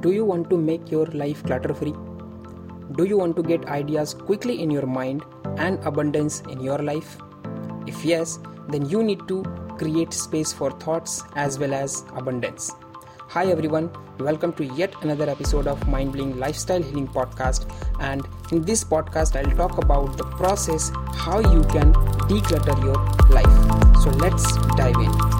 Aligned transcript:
Do 0.00 0.12
you 0.12 0.24
want 0.24 0.48
to 0.48 0.56
make 0.56 0.90
your 0.90 1.04
life 1.06 1.42
clutter 1.44 1.74
free? 1.74 1.94
Do 2.96 3.04
you 3.04 3.18
want 3.18 3.36
to 3.36 3.42
get 3.42 3.66
ideas 3.66 4.14
quickly 4.14 4.62
in 4.62 4.70
your 4.70 4.86
mind 4.86 5.22
and 5.58 5.78
abundance 5.84 6.40
in 6.48 6.62
your 6.62 6.78
life? 6.78 7.18
If 7.86 8.02
yes, 8.02 8.38
then 8.70 8.88
you 8.88 9.02
need 9.02 9.28
to 9.28 9.42
create 9.76 10.14
space 10.14 10.54
for 10.54 10.70
thoughts 10.70 11.22
as 11.36 11.58
well 11.58 11.74
as 11.74 12.02
abundance. 12.14 12.72
Hi 13.28 13.48
everyone, 13.48 13.90
welcome 14.18 14.54
to 14.54 14.64
yet 14.64 14.94
another 15.02 15.28
episode 15.28 15.66
of 15.66 15.86
Mind 15.86 16.12
Blowing 16.12 16.38
Lifestyle 16.38 16.82
Healing 16.82 17.08
Podcast. 17.08 17.70
And 18.00 18.26
in 18.52 18.62
this 18.62 18.82
podcast, 18.82 19.36
I'll 19.36 19.54
talk 19.54 19.76
about 19.76 20.16
the 20.16 20.24
process 20.24 20.90
how 21.12 21.40
you 21.40 21.62
can 21.64 21.92
declutter 22.32 22.82
your 22.82 22.96
life. 23.28 24.02
So 24.02 24.08
let's 24.10 24.56
dive 24.76 24.96
in. 24.96 25.39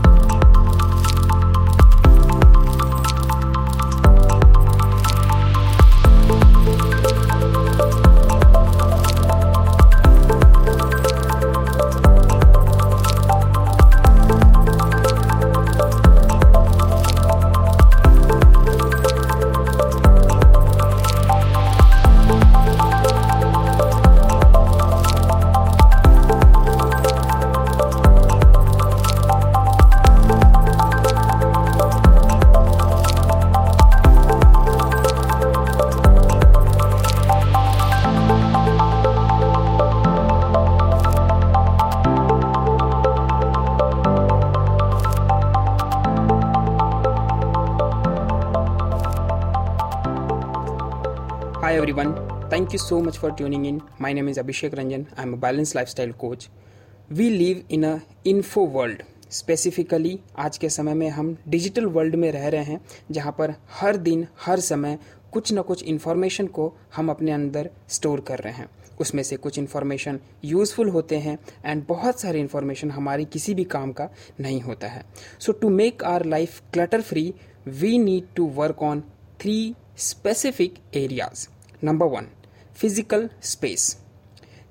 Thank 52.60 52.74
you 52.74 52.78
so 52.80 53.00
much 53.00 53.16
for 53.16 53.30
tuning 53.30 53.64
in. 53.64 53.80
My 53.98 54.12
name 54.12 54.28
is 54.28 54.36
Abhishek 54.36 54.74
Ranjan. 54.74 55.06
I'm 55.16 55.32
a 55.32 55.36
balanced 55.38 55.74
lifestyle 55.74 56.12
coach. 56.12 56.50
We 57.10 57.30
live 57.32 57.62
in 57.70 57.84
a 57.84 57.92
info 58.24 58.64
world. 58.64 59.02
Specifically 59.30 60.18
आज 60.38 60.58
के 60.58 60.68
समय 60.68 60.94
में 60.94 61.08
हम 61.08 61.36
digital 61.48 61.86
world 61.86 62.14
में 62.14 62.30
रह 62.32 62.46
रहे 62.48 62.64
हैं 62.64 62.80
जहाँ 63.10 63.32
पर 63.38 63.54
हर 63.78 63.96
दिन 64.08 64.26
हर 64.44 64.60
समय 64.60 64.98
कुछ 65.32 65.52
न 65.52 65.62
कुछ 65.62 65.82
इन्फॉर्मेशन 65.82 66.46
को 66.56 66.66
हम 66.96 67.10
अपने 67.10 67.32
अंदर 67.32 67.70
स्टोर 67.96 68.20
कर 68.28 68.38
रहे 68.38 68.52
हैं 68.52 68.68
उसमें 69.00 69.22
से 69.22 69.36
कुछ 69.36 69.58
इन्फॉर्मेशन 69.58 70.18
यूज़फुल 70.44 70.88
होते 70.96 71.18
हैं 71.18 71.38
एंड 71.64 71.84
बहुत 71.88 72.20
सारे 72.20 72.40
इन्फॉर्मेशन 72.40 72.90
हमारी 72.90 73.24
किसी 73.36 73.54
भी 73.54 73.64
काम 73.76 73.92
का 73.92 74.08
नहीं 74.40 74.60
होता 74.62 74.88
है 74.88 75.04
so 75.40 75.52
to 75.62 75.68
make 75.76 76.04
our 76.04 76.24
life 76.34 76.60
clutter 76.72 77.02
free 77.02 77.32
we 77.80 77.96
need 78.04 78.28
to 78.36 78.46
work 78.60 78.82
on 78.82 79.02
three 79.40 79.56
specific 80.08 80.78
areas 80.96 81.46
number 81.82 82.06
one, 82.08 82.26
physical 82.80 83.28
space. 83.42 83.96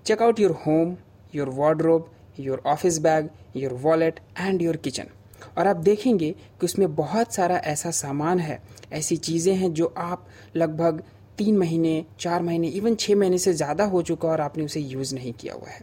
Check 0.05 0.21
out 0.21 0.39
your 0.39 0.53
home, 0.55 0.97
your 1.33 1.49
wardrobe, 1.51 2.09
your 2.37 2.59
office 2.65 2.97
bag, 2.99 3.29
your 3.53 3.73
wallet 3.75 4.19
and 4.37 4.61
your 4.61 4.77
kitchen. 4.77 5.09
और 5.57 5.67
आप 5.67 5.75
देखेंगे 5.75 6.29
कि 6.31 6.65
उसमें 6.65 6.95
बहुत 6.95 7.33
सारा 7.33 7.57
ऐसा 7.65 7.91
सामान 7.91 8.39
है 8.39 8.61
ऐसी 8.93 9.17
चीज़ें 9.17 9.53
हैं 9.55 9.71
जो 9.73 9.93
आप 9.97 10.25
लगभग 10.55 11.03
तीन 11.37 11.57
महीने 11.57 11.93
चार 12.19 12.41
महीने 12.43 12.67
इवन 12.79 12.95
छः 12.95 13.15
महीने 13.15 13.37
से 13.37 13.53
ज़्यादा 13.53 13.83
हो 13.93 14.01
चुका 14.01 14.27
और 14.27 14.41
आपने 14.41 14.63
उसे 14.63 14.79
यूज़ 14.79 15.13
नहीं 15.15 15.33
किया 15.33 15.53
हुआ 15.53 15.69
है 15.69 15.81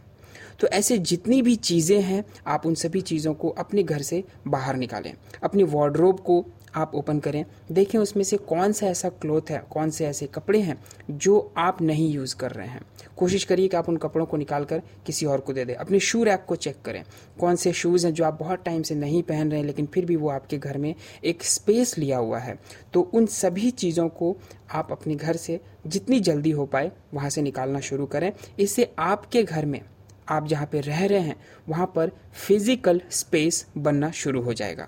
तो 0.59 0.67
ऐसे 0.67 0.97
जितनी 1.09 1.41
भी 1.41 1.55
चीज़ें 1.55 2.01
हैं 2.01 2.23
आप 2.47 2.65
उन 2.65 2.75
सभी 2.75 3.01
चीज़ों 3.01 3.33
को 3.33 3.49
अपने 3.59 3.83
घर 3.83 4.01
से 4.01 4.23
बाहर 4.47 4.75
निकालें 4.75 5.13
अपनी 5.43 5.63
वार्ड्रोब 5.73 6.19
को 6.19 6.43
आप 6.75 6.91
ओपन 6.95 7.19
करें। 7.19 7.43
देखें 7.71 7.97
उसमें 7.99 8.23
से 8.23 8.37
कौन 8.37 8.71
सा 8.71 8.87
ऐसा 8.87 9.09
क्लोथ 9.11 9.49
है, 9.49 9.61
कौन 9.69 9.89
से 9.89 10.05
ऐसे 10.05 10.25
कपड़े 10.27 10.59
हैं 10.59 10.77
जो 11.09 11.53
आप 11.57 11.81
नहीं 11.81 12.09
यूज़ 12.11 12.35
कर 12.35 12.51
रहे 12.51 12.67
हैं। 12.67 12.81
कोशिश 13.17 13.43
करिए 13.43 13.67
कि 13.67 13.77
आप 13.77 13.89
उन 13.89 13.97
कपड़ों 13.97 14.25
को 14.25 14.37
निकाल 14.37 14.65
कर 14.65 14.81
किसी 15.05 15.25
और 15.25 15.39
को 15.39 15.53
दे 15.53 15.65
दें। 15.65 15.73
अपने 15.75 15.99
शू 15.99 16.23
रैक 16.23 16.45
को 16.47 16.55
चेक 16.55 16.81
करें। 16.85 17.03
कौन 17.39 17.55
से 17.55 17.73
शूज़ 17.73 18.05
हैं 18.07 18.13
जो 18.13 18.23
आप 18.23 18.37
बहुत 18.39 18.63
टाइम 18.65 18.81
से 18.81 18.95
नहीं 18.95 19.21
पहन 19.23 19.51
रहे 19.51 19.59
हैं, 19.59 19.67
लेकिन 19.67 19.85
फिर 19.85 20.05
भी 20.05 20.15
वो 20.15 20.29
आपके 20.29 20.57
घर 20.57 20.77
में 20.77 20.93
एक 21.23 21.43
स्पेस 21.43 21.97
लिया 21.97 22.17
हुआ 22.17 22.39
है। 22.39 22.57
तो 22.93 23.01
उन 23.13 23.25
सभी 23.25 23.71
चीज़ों 23.71 24.07
को 24.09 24.35
आप 24.71 24.91
अपने 24.91 25.15
घर 25.15 25.35
से 25.35 25.59
जितनी 25.87 26.19
जल्दी 26.19 26.51
हो 26.51 26.65
पाए, 26.65 26.91
वहाँ 27.13 27.29
से 27.29 27.41
निकालना 27.41 27.79
शुरू 27.79 28.05
करें। 28.05 28.31
इससे 28.59 28.91
आपके 28.99 29.43
घर 29.43 29.65
में, 29.65 29.81
आप 30.29 30.47
जहाँ 30.47 30.67
पे 30.71 30.81
रह 30.81 31.05
रहे 31.05 31.19
हैं, 31.19 31.35
वहाँ 31.69 31.91
पर 31.95 32.11
फ़िज़िकल 32.47 33.01
स्पेस 33.11 33.65
बनना 33.77 34.11
शुरू 34.11 34.41
हो 34.41 34.53
जाएगा। 34.53 34.87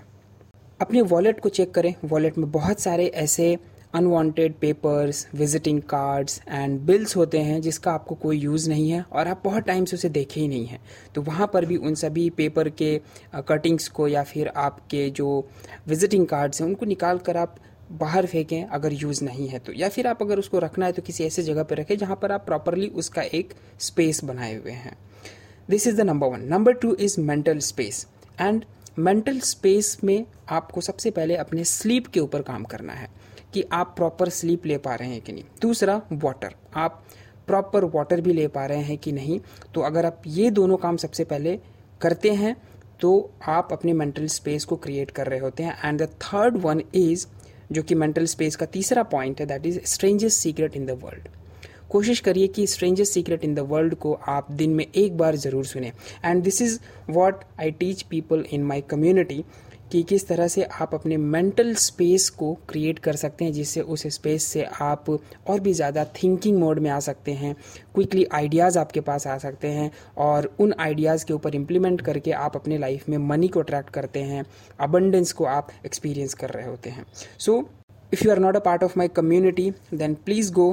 अपने 0.82 1.02
वॉलेट 1.04 1.40
को 1.40 1.50
चेक 1.50 1.74
करें। 1.74 1.94
वॉलेट 2.06 2.38
में 2.38 2.52
बहुत 2.52 2.80
सारे 2.80 3.06
ऐसे 3.18 3.58
unwanted 3.96 4.54
papers 4.54 5.26
visiting 5.36 5.82
cards 5.82 6.42
and 6.50 6.80
bills 6.80 7.16
होते 7.16 7.40
हैं 7.40 7.60
जिसका 7.62 7.92
आपको 7.92 8.16
कोई 8.16 8.38
यूज़ 8.38 8.70
नहीं 8.70 8.90
है 8.90 9.02
और 9.12 9.28
आप 9.28 9.42
बहुत 9.44 9.64
टाइम 9.64 9.86
से 9.86 9.96
उसे 9.96 10.10
देखे 10.10 10.40
ही 10.42 10.48
नहीं 10.48 10.66
हैं। 10.66 10.80
तो 11.16 11.22
वहाँ 11.22 11.50
पर 11.54 11.66
भी 11.66 11.78
उन 11.78 11.96
सभी 11.96 12.30
पेपर 12.30 12.70
के 12.72 13.00
कटिंग्स 13.48 13.88
को 13.90 14.08
या 14.08 14.24
फिर 14.24 14.48
आपके 14.48 15.10
जो 15.10 15.48
विजिटिंग 15.88 16.28
कार्ड्स 16.28 16.62
हैं 16.62 16.68
उनको 16.68 16.86
निकाल 16.86 17.18
कर 17.18 17.38
आप 17.38 17.56
बाहर 17.92 18.26
फेंकें 18.26 18.64
अगर 18.64 18.94
यूज़ 18.94 19.24
नहीं 19.26 19.48
है 19.48 19.60
तो। 19.60 19.74
या 19.74 19.90
फिर 19.90 20.08
आप 20.08 20.22
अगर 20.22 20.40
उसको 20.40 20.60
रखना 20.60 20.86
है 20.86 20.92
तो 20.92 21.02
किसी 21.02 21.24
ऐसे 21.24 21.44
जगह 21.44 21.64
पर 21.64 21.78
रखें 21.78 21.98
जहाँ 21.98 22.20
पर 22.22 22.32
आप 22.32 22.46
प्रॉपरली 22.46 22.88
उसका 22.96 23.22
एक 23.24 23.54
स्पेस 23.80 24.24
बनाए 24.24 24.56
हुए 24.56 24.72
हैं। 24.72 24.98
This 25.70 25.88
is 25.88 25.96
the 25.98 26.02
number 26.02 26.28
one 26.28 26.48
number 26.50 26.74
two 26.76 26.94
is 26.96 27.20
mental 27.22 27.60
space 27.66 28.06
and 28.42 28.66
mental 29.00 29.40
space 29.40 29.98
में 30.04 30.26
आपको 30.52 30.82
सबसे 30.82 31.12
पहले 31.12 31.36
अपने 31.36 31.64
स्लीप 31.64 32.08
के 32.08 32.20
ऊपर 32.20 32.42
काम 32.42 32.64
करना 32.64 32.94
है 32.94 33.08
कि 33.54 33.64
आप 33.72 33.94
प्रॉपर 33.98 34.30
स्लीप 34.30 34.66
ले 34.66 34.78
पा 34.78 34.96
रहे 34.96 35.10
हैं 35.10 35.22
कि 35.22 35.32
नहीं। 35.32 35.44
दूसरा 35.62 35.96
वाटर 36.14 36.56
आप 36.76 37.04
प्रॉपर 37.48 37.86
वाटर 37.86 38.22
भी 38.22 38.34
ले 38.34 38.48
पा 38.48 38.66
रहे 38.66 38.82
हैं 38.84 38.98
कि 38.98 39.12
नहीं। 39.12 39.40
तो 39.74 39.82
अगर 39.82 40.06
आप 40.06 40.22
ये 40.28 40.50
दोनों 40.52 40.78
काम 40.78 40.98
सबसे 40.98 41.24
पहले 41.24 41.58
करते 42.02 42.34
हैं 42.34 42.56
तो 43.02 43.32
आप 43.48 43.70
अपने 43.72 43.94
मेंटल 43.94 44.28
स्पेस 44.28 44.66
को 44.66 44.76
क्रिएट 44.76 45.12
कर 45.12 45.28
रहे 45.28 45.40
होते 45.40 45.64
हैं। 45.64 45.78
And 45.86 46.02
the 46.02 46.10
third 46.24 46.58
one 46.58 46.84
is 46.96 47.26
जो 47.72 47.84
कि 47.84 47.96
मेंटल 47.96 48.26
स्पेस 48.26 48.56
का 48.56 48.66
तीसरा 48.66 49.04
पॉइंट 49.06 49.40
है 49.40 49.46
that 49.46 49.66
is 49.66 49.80
strangest 49.86 50.40
secret 50.40 50.76
in 50.76 50.86
the 50.86 51.00
world 51.04 51.28
कोशिश 51.90 52.20
करिए 52.20 52.48
कि 52.48 52.68
strangest 52.68 53.14
secret 53.14 53.44
in 53.44 53.56
the 53.56 53.60
world 53.70 53.96
को 53.96 54.14
आप 54.30 54.52
दिन 54.52 54.76
में 54.76 54.86
एक 54.86 55.18
बार 55.18 55.36
ज़रूर 55.38 55.66
सुने। 55.66 55.92
And 56.26 56.44
this 56.44 56.62
is 56.62 56.80
what 57.10 57.44
I 57.60 57.72
teach 57.72 58.02
people 58.02 58.46
in 58.52 58.64
my 58.64 58.82
community 58.90 59.44
कि 59.92 60.02
किस 60.04 60.28
तरह 60.28 60.48
से 60.48 60.64
आप 60.64 60.94
अपने 60.96 61.16
मेंटल 61.18 61.74
स्पेस 61.76 62.30
को 62.30 62.54
क्रिएट 62.70 63.00
कर 63.00 63.16
सकते 63.16 63.46
हैं, 63.46 63.52
जिससे 63.54 63.82
उस 63.82 64.06
स्पेस 64.08 64.44
से 64.44 64.64
आप 64.82 65.10
और 65.10 65.60
भी 65.60 65.74
ज़्यादा 65.74 66.04
थिंकिंग 66.14 66.58
मोड 66.60 66.80
में 66.80 66.90
आ 66.90 67.00
सकते 67.00 67.32
हैं 67.34 67.56
क्विकली 67.96 68.26
आइडियाज़ 68.34 68.78
आपके 68.80 69.02
पास 69.02 69.26
आ 69.28 69.38
सकते 69.38 69.68
हैं 69.68 69.90
और 70.18 70.50
उन 70.60 70.74
आइडियाज़ 70.80 71.26
के 71.26 71.34
ऊपर 71.34 71.56
इम्प्लीमेंट 71.56 72.02
करके 72.02 72.32
आप 72.32 72.56
अपने 72.56 72.78
लाइफ 72.78 73.08
में 73.10 73.18
मनी 73.18 73.48
को 73.48 73.60
अट्रैक्ट 73.60 73.90
करते 73.90 74.20
हैं 74.24 74.46
अबंडेंस 74.80 75.32
को 75.32 75.46
आप 75.48 75.70
एक्सपीरियंस 75.86 76.34
कर 76.34 76.50
रहे 76.50 76.68
होते 76.68 76.90
हैं। 76.90 77.06
So 77.40 77.58
if 78.14 78.24
you 78.26 78.32
are 78.32 78.40
not 78.40 78.56
a 78.56 78.60
part 78.60 78.84
of 78.84 78.94
my 78.98 79.08
community 79.16 79.70
then 79.94 80.14
please 80.26 80.52
go 80.54 80.72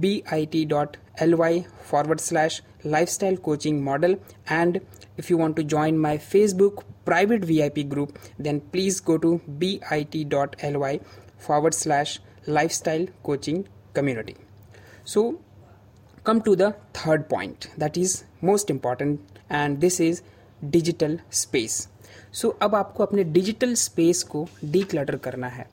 bit.ly 0.00 1.66
forward 1.82 2.20
slash 2.20 2.62
lifestyle 2.84 3.36
coaching 3.36 3.82
model 3.82 4.18
and 4.48 4.80
if 5.16 5.30
you 5.30 5.36
want 5.36 5.56
to 5.56 5.64
join 5.64 5.98
my 5.98 6.16
facebook 6.16 6.82
private 7.04 7.44
vip 7.44 7.88
group 7.88 8.18
then 8.38 8.60
please 8.60 9.00
go 9.00 9.18
to 9.18 9.40
bit.ly 9.58 11.00
forward 11.38 11.74
slash 11.74 12.20
lifestyle 12.46 13.06
coaching 13.22 13.66
community 13.94 14.36
so 15.04 15.40
come 16.24 16.40
to 16.42 16.56
the 16.56 16.74
third 16.94 17.28
point 17.28 17.68
that 17.76 17.96
is 17.96 18.24
most 18.40 18.70
important 18.70 19.20
and 19.50 19.80
this 19.80 20.00
is 20.00 20.22
digital 20.64 21.18
space 21.32 21.88
so 22.32 22.48
अब 22.62 22.74
आपको 22.74 23.02
अपने 23.02 23.24
digital 23.24 23.74
space 23.74 24.22
को 24.22 24.46
declutter 24.64 25.16
करना 25.16 25.48
है 25.48 25.66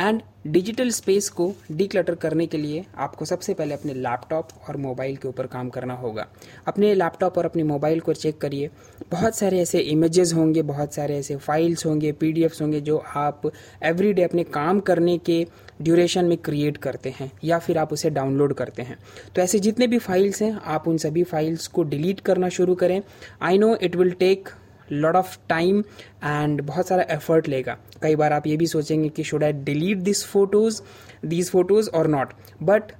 and 0.00 0.22
digital 0.46 0.90
space 0.90 1.28
को 1.28 1.52
declutter 1.72 2.14
करने 2.14 2.46
के 2.46 2.58
लिए 2.58 2.84
आपको 2.96 3.24
सबसे 3.24 3.54
पहले 3.54 3.74
अपने 3.74 3.94
लैपटॉप 3.94 4.48
और 4.68 4.76
मोबाइल 4.76 5.16
के 5.16 5.28
ऊपर 5.28 5.46
काम 5.46 5.68
करना 5.68 5.94
होगा। 5.94 6.26
अपने 6.66 6.94
लैपटॉप 6.94 7.38
और 7.38 7.44
अपने 7.44 7.62
मोबाइल 7.62 8.00
को 8.00 8.12
चेक 8.12 8.38
करिए। 8.38 8.70
बहुत 9.10 9.36
सारे 9.36 9.60
ऐसे 9.60 9.78
इमेजेस 9.78 10.32
होंगे, 10.32 10.62
बहुत 10.62 10.94
सारे 10.94 11.18
ऐसे 11.18 11.36
फाइल्स 11.36 11.86
होंगे 11.86 12.12
पी 12.12 12.48
होंगे 12.60 12.80
जो 12.80 13.02
आप 13.16 13.50
एवरीडे 13.82 14.22
अपने 14.22 14.44
काम 14.44 14.80
करने 14.80 15.18
के 15.18 15.46
ड्यूरेशन 15.82 16.24
में 16.24 16.36
क्रिएट 16.38 16.76
करते 16.76 17.10
हैं 17.10 17.30
या 17.44 17.58
फिर 17.58 17.78
आप 17.78 17.92
उसे 17.92 18.10
डाउनलोड 18.10 18.54
करते 18.54 18.82
हैं। 18.82 18.98
तो 19.36 19.42
ऐसे 19.42 19.58
जितने 19.58 19.86
भी 19.86 19.98
फाइल्स 19.98 20.42
हैं, 20.42 20.52
आप 20.64 20.88
उन 20.88 20.98
सभी 20.98 21.22
फाइल्स 21.22 21.66
को 21.66 21.82
डिलीट 21.82 22.20
करना 22.20 22.48
शुरू 22.48 22.74
करें। 22.74 23.02
I 23.42 23.58
know 23.58 23.76
it 23.76 23.96
will 23.96 24.10
take 24.10 24.48
lot 24.92 25.16
of 25.16 25.36
time 25.48 25.82
and 26.24 26.60
बहुत 26.62 26.88
सारा 26.88 27.06
एफर्ट 27.10 27.48
लेगा। 27.48 27.76
कई 28.02 28.16
बार 28.16 28.32
आप 28.32 28.46
ये 28.46 28.56
भी 28.56 28.66
सोचेंगे 28.66 29.08
कि 29.08 29.24
should 29.24 29.44
I 29.44 29.52
delete 29.52 29.98
this 30.00 30.24
photos 30.26 30.80
these 31.26 31.50
photos 31.50 31.90
और 31.90 32.06
नॉट 32.08 32.32
बट 32.62 32.92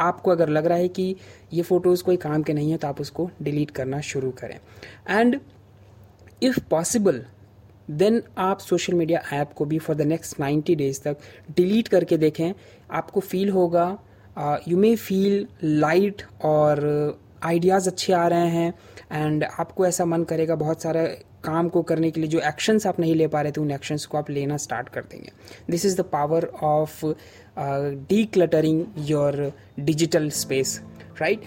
आपको 0.00 0.30
अगर 0.30 0.48
लग 0.48 0.66
रहा 0.66 0.78
है 0.78 0.88
कि 0.90 1.14
ये 1.52 1.62
फ़ोटोज़ 1.62 2.02
कोई 2.04 2.16
काम 2.18 2.42
के 2.42 2.52
नहीं 2.52 2.70
है 2.70 2.76
तो 2.76 2.88
आप 2.88 3.00
उसको 3.00 3.30
डिलीट 3.42 3.70
करना 3.70 4.00
शुरू 4.02 4.30
करें। 4.38 4.58
एंड 5.10 5.38
इफ़ 6.42 6.58
पॉसिबल 6.70 7.24
देन 7.90 8.22
आप 8.38 8.58
सोशल 8.60 8.94
मीडिया 8.94 9.22
ऐप 9.32 9.52
को 9.52 9.64
भी 9.64 9.78
for 9.78 9.96
the 9.96 10.02
next 10.02 10.40
ninety 10.40 10.74
days 10.74 11.00
तक 11.02 11.16
डिलीट 11.56 11.88
करके 11.88 12.16
देखें। 12.18 12.52
आपको 12.90 13.20
फील 13.20 13.50
होगा 13.50 13.86
यू 14.68 14.76
मे 14.78 14.94
फील 14.96 15.46
लाइट 15.64 16.22
और 16.44 16.80
आइडियाज़ 17.44 17.88
अच्छे 17.88 18.12
आ 18.12 18.26
रहे 18.28 18.48
हैं 18.48 18.72
एंड 19.12 19.44
आपको 19.44 19.86
ऐसा 19.86 20.04
मन 20.04 20.24
करेगा 20.24 20.54
बहुत 20.54 20.82
सारे 20.82 21.06
काम 21.44 21.68
को 21.68 21.82
करने 21.82 22.10
के 22.10 22.20
लिए 22.20 22.28
जो 22.30 22.40
एक्शंस 22.40 22.86
आप 22.86 23.00
नहीं 23.00 23.14
ले 23.14 23.26
पा 23.28 23.40
रहे 23.42 23.52
थे, 23.52 23.60
उन 23.60 23.70
एक्शंस 23.70 24.06
को 24.06 24.18
आप 24.18 24.30
लेना 24.30 24.56
स्टार्ट 24.56 24.88
कर 24.88 25.02
देंगे। 25.02 25.32
This 25.70 25.86
is 25.86 25.96
the 25.96 26.04
power 26.12 26.44
of 26.62 27.04
decluttering 28.24 28.84
your 28.98 29.52
digital 29.80 30.30
space 30.30 30.80
right 31.20 31.42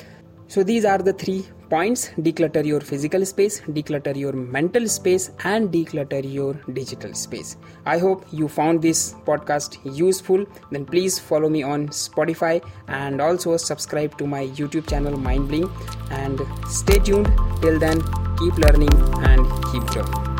So 0.47 0.63
these 0.63 0.85
are 0.85 0.99
the 0.99 1.13
three 1.13 1.45
points 1.69 2.09
declutter 2.19 2.63
your 2.63 2.79
physical 2.79 3.25
space, 3.25 3.61
declutter 3.61 4.15
your 4.15 4.33
mental 4.33 4.87
space, 4.87 5.31
and 5.43 5.71
declutter 5.71 6.21
your 6.31 6.53
digital 6.73 7.13
space. 7.13 7.57
I 7.85 7.97
hope 7.97 8.25
you 8.31 8.47
found 8.47 8.81
this 8.81 9.13
podcast 9.25 9.79
useful. 9.83 10.45
Then 10.71 10.85
please 10.85 11.17
follow 11.17 11.49
me 11.49 11.63
on 11.63 11.87
Spotify 11.89 12.63
and 12.87 13.21
also 13.21 13.57
subscribe 13.57 14.17
to 14.19 14.27
my 14.27 14.45
YouTube 14.47 14.87
channel 14.87 15.13
Mindbling. 15.13 15.71
And 16.11 16.39
stay 16.69 16.99
tuned. 16.99 17.27
Till 17.61 17.79
then, 17.79 18.01
keep 18.37 18.57
learning 18.57 18.93
and 19.23 19.45
keep 19.71 19.83
growing. 19.87 20.34